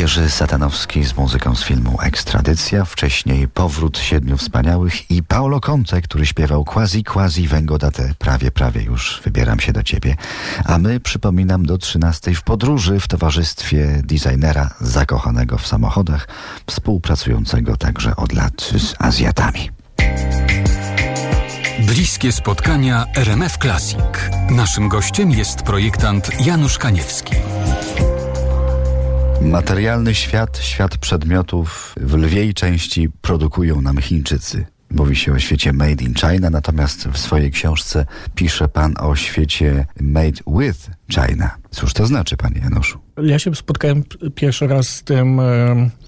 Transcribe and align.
Jerzy 0.00 0.30
Satanowski 0.30 1.04
z 1.04 1.16
muzyką 1.16 1.56
z 1.56 1.64
filmu 1.64 1.98
Ekstradycja, 2.02 2.84
wcześniej 2.84 3.48
Powrót 3.48 3.98
Siedmiu 3.98 4.36
Wspaniałych 4.36 5.10
i 5.10 5.22
Paulo 5.22 5.60
Conte, 5.60 6.00
który 6.00 6.26
śpiewał 6.26 6.64
Quasi 6.64 7.04
Quasi 7.04 7.48
Vengodate, 7.48 8.14
prawie, 8.18 8.50
prawie 8.50 8.82
już 8.82 9.20
wybieram 9.24 9.60
się 9.60 9.72
do 9.72 9.82
ciebie. 9.82 10.16
A 10.64 10.78
my, 10.78 11.00
przypominam, 11.00 11.66
do 11.66 11.78
trzynastej 11.78 12.34
w 12.34 12.42
podróży 12.42 13.00
w 13.00 13.08
towarzystwie 13.08 14.02
designera 14.04 14.70
zakochanego 14.80 15.58
w 15.58 15.66
samochodach, 15.66 16.28
współpracującego 16.66 17.76
także 17.76 18.16
od 18.16 18.32
lat 18.32 18.70
z 18.78 18.94
Azjatami. 18.98 19.70
Bliskie 21.86 22.32
spotkania 22.32 23.06
RMF 23.16 23.58
Classic. 23.58 24.30
Naszym 24.50 24.88
gościem 24.88 25.30
jest 25.30 25.62
projektant 25.62 26.46
Janusz 26.46 26.78
Kaniewski. 26.78 27.34
Materialny 29.40 30.14
świat, 30.14 30.58
świat 30.58 30.98
przedmiotów 30.98 31.94
w 32.00 32.14
lwiej 32.14 32.54
części 32.54 33.08
produkują 33.20 33.80
nam 33.80 33.96
Chińczycy. 33.96 34.66
Mówi 34.90 35.16
się 35.16 35.32
o 35.32 35.38
świecie 35.38 35.72
made 35.72 36.04
in 36.04 36.14
China, 36.14 36.50
natomiast 36.50 37.08
w 37.08 37.18
swojej 37.18 37.50
książce 37.50 38.06
pisze 38.34 38.68
pan 38.68 38.94
o 38.98 39.16
świecie 39.16 39.86
made 40.00 40.42
with 40.60 40.90
China. 41.08 41.56
Cóż 41.70 41.92
to 41.92 42.06
znaczy, 42.06 42.36
panie 42.36 42.60
Januszu? 42.60 42.98
Ja 43.22 43.38
się 43.38 43.54
spotkałem 43.54 44.04
pierwszy 44.34 44.66
raz 44.66 44.88
z 44.88 45.02
tym 45.02 45.40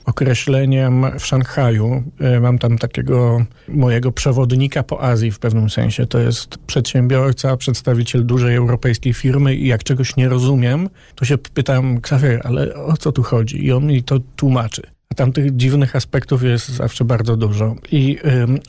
określeniem 0.05 1.19
w 1.19 1.27
Szanghaju. 1.27 2.03
E, 2.21 2.41
mam 2.41 2.59
tam 2.59 2.79
takiego 2.79 3.45
mojego 3.69 4.13
przewodnika 4.13 4.83
po 4.83 5.03
Azji 5.03 5.31
w 5.31 5.39
pewnym 5.39 5.71
sensie. 5.71 6.07
To 6.07 6.19
jest 6.19 6.59
przedsiębiorca, 6.59 7.57
przedstawiciel 7.57 8.27
dużej 8.27 8.57
europejskiej 8.57 9.15
firmy 9.15 9.55
i 9.55 9.67
jak 9.67 9.85
czegoś 9.85 10.17
nie 10.17 10.29
rozumiem, 10.29 10.89
to 11.15 11.25
się 11.25 11.39
pytam, 11.39 11.97
Xavier, 11.97 12.41
ale 12.45 12.75
o 12.75 12.97
co 12.97 13.13
tu 13.13 13.23
chodzi? 13.23 13.65
I 13.65 13.73
on 13.73 13.87
mi 13.87 14.03
to 14.03 14.19
tłumaczy. 14.37 14.83
Tam 15.17 15.33
tych 15.33 15.57
dziwnych 15.57 15.97
aspektów 15.97 16.43
jest 16.43 16.69
zawsze 16.69 17.05
bardzo 17.05 17.37
dużo. 17.37 17.77
I 17.93 18.19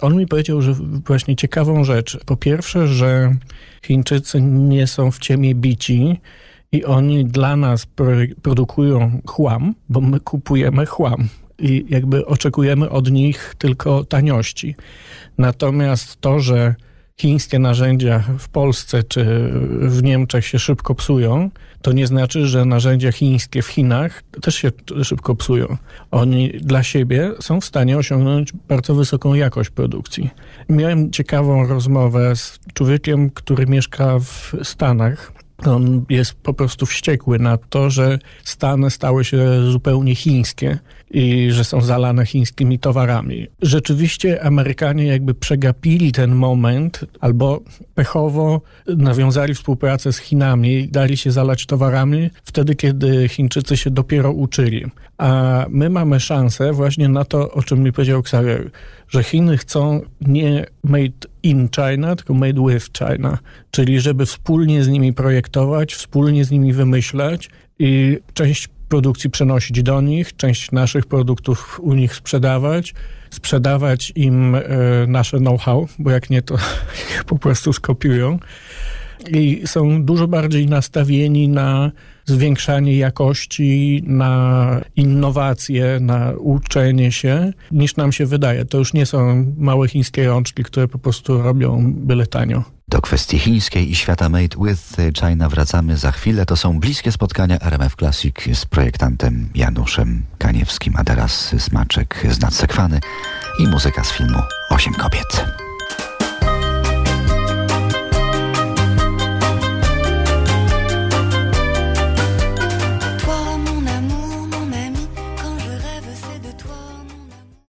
on 0.02 0.18
mi 0.18 0.28
powiedział, 0.28 0.62
że 0.62 0.74
właśnie 1.08 1.36
ciekawą 1.36 1.84
rzecz. 1.84 2.20
Po 2.26 2.38
pierwsze, 2.38 2.88
że 2.88 3.36
Chińczycy 3.86 4.42
nie 4.42 4.88
są 4.88 5.12
w 5.12 5.20
ciemię 5.20 5.56
bici 5.56 6.22
i 6.72 6.86
oni 6.86 7.26
dla 7.26 7.56
nas 7.56 7.88
produkują 8.42 9.22
chłam, 9.28 9.76
bo 9.90 10.02
my 10.02 10.20
kupujemy 10.20 10.86
chłam 10.86 11.28
i 11.60 11.86
jakby 11.90 12.26
oczekujemy 12.26 12.90
od 12.90 13.12
nich 13.12 13.56
tylko 13.58 14.04
taniości. 14.04 14.76
Natomiast 15.38 16.22
to, 16.22 16.40
że 16.40 16.76
chińskie 17.18 17.60
narzędzia 17.60 18.24
w 18.40 18.50
Polsce 18.50 19.04
czy 19.04 19.50
w 19.82 20.04
Niemczech 20.04 20.46
się 20.46 20.60
szybko 20.60 20.96
psują, 20.96 21.50
to 21.82 21.92
nie 21.92 22.08
znaczy, 22.08 22.48
że 22.48 22.66
narzędzia 22.66 23.12
chińskie 23.12 23.62
w 23.62 23.68
Chinach 23.68 24.24
też 24.42 24.56
się 24.56 24.72
szybko 25.04 25.36
psują. 25.36 25.78
Oni 26.12 26.50
dla 26.50 26.84
siebie 26.84 27.32
są 27.40 27.62
w 27.62 27.66
stanie 27.66 27.98
osiągnąć 27.98 28.54
bardzo 28.68 28.96
wysoką 28.96 29.34
jakość 29.34 29.70
produkcji. 29.70 30.30
Miałem 30.70 31.12
ciekawą 31.12 31.68
rozmowę 31.68 32.36
z 32.36 32.60
człowiekiem, 32.74 33.30
który 33.30 33.66
mieszka 33.66 34.20
w 34.20 34.56
Stanach 34.64 35.43
on 35.66 36.06
jest 36.10 36.34
po 36.34 36.54
prostu 36.54 36.86
wściekły 36.86 37.40
na 37.40 37.58
to, 37.58 37.90
że 37.90 38.20
Stany 38.44 38.92
stały 38.92 39.26
się 39.26 39.72
zupełnie 39.72 40.16
chińskie 40.16 40.80
i 41.12 41.52
że 41.52 41.64
są 41.64 41.82
zalane 41.82 42.26
chińskimi 42.26 42.80
towarami. 42.80 43.48
Rzeczywiście 43.62 44.44
Amerykanie 44.44 45.06
jakby 45.06 45.34
przegapili 45.34 46.12
ten 46.12 46.36
moment 46.36 47.06
albo 47.20 47.62
pechowo 47.96 48.62
nawiązali 48.88 49.54
współpracę 49.54 50.14
z 50.14 50.18
Chinami 50.18 50.74
i 50.74 50.90
dali 50.90 51.18
się 51.18 51.32
zalać 51.32 51.66
towarami 51.66 52.30
wtedy, 52.44 52.76
kiedy 52.76 53.30
Chińczycy 53.30 53.78
się 53.78 53.92
dopiero 53.92 54.32
uczyli. 54.32 54.86
A 55.18 55.66
my 55.70 55.90
mamy 55.90 56.20
szansę 56.20 56.74
właśnie 56.74 57.10
na 57.10 57.26
to, 57.26 57.52
o 57.52 57.64
czym 57.64 57.84
mi 57.84 57.92
powiedział 57.94 58.20
Xavier, 58.20 58.72
że 59.10 59.24
Chiny 59.24 59.58
chcą 59.58 60.02
nie 60.22 60.66
made 60.84 61.33
in 61.44 61.70
China, 61.70 62.16
tylko 62.16 62.34
made 62.34 62.62
with 62.68 62.90
China, 62.98 63.38
czyli 63.72 64.00
żeby 64.00 64.26
wspólnie 64.26 64.84
z 64.84 64.88
nimi 64.88 65.14
projektować, 65.14 65.94
wspólnie 65.94 66.46
z 66.46 66.52
nimi 66.52 66.74
wymyślać 66.74 67.50
i 67.80 68.18
część 68.34 68.70
produkcji 68.90 69.30
przenosić 69.30 69.84
do 69.84 70.02
nich, 70.02 70.36
część 70.36 70.72
naszych 70.72 71.06
produktów 71.06 71.80
u 71.84 71.94
nich 71.94 72.16
sprzedawać, 72.16 72.94
sprzedawać 73.30 74.14
im 74.16 74.56
e, 74.56 74.62
nasze 75.08 75.38
know-how, 75.38 75.88
bo 76.00 76.12
jak 76.12 76.30
nie, 76.30 76.42
to 76.42 76.56
po 77.28 77.40
prostu 77.40 77.74
skopiują. 77.74 78.40
I 79.32 79.62
są 79.66 80.04
dużo 80.04 80.28
bardziej 80.28 80.68
nastawieni 80.68 81.50
na 81.50 81.92
zwiększanie 82.26 82.98
jakości, 82.98 84.04
na 84.08 84.82
innowacje, 84.96 85.98
na 86.02 86.32
uczenie 86.32 87.12
się, 87.12 87.54
niż 87.72 87.96
nam 87.96 88.12
się 88.12 88.26
wydaje. 88.26 88.66
To 88.66 88.78
już 88.78 88.94
nie 88.94 89.06
są 89.06 89.46
małe 89.58 89.88
chińskie 89.88 90.28
rączki, 90.28 90.64
które 90.64 90.88
po 90.88 91.00
prostu 91.00 91.42
robią 91.42 91.94
byle 91.96 92.28
tanio. 92.28 92.64
Do 92.88 93.02
kwestii 93.02 93.40
chińskiej 93.40 93.92
i 93.92 93.96
świata 93.96 94.30
Made 94.30 94.58
with 94.66 94.98
China 95.20 95.50
wracamy 95.50 95.98
za 95.98 96.12
chwilę. 96.12 96.46
To 96.46 96.58
są 96.58 96.80
bliskie 96.80 97.12
spotkania 97.12 97.60
RMF 97.60 97.96
Classic 97.96 98.36
z 98.54 98.66
projektantem 98.66 99.50
Januszem 99.56 100.24
Kaniewskim, 100.38 100.94
a 100.98 101.04
teraz 101.04 101.56
smaczek 101.58 102.28
z 102.30 102.42
nadsekwany 102.42 103.00
i 103.60 103.68
muzyka 103.68 104.04
z 104.04 104.12
filmu 104.12 104.40
Osiem 104.70 104.94
kobiet. 104.94 105.46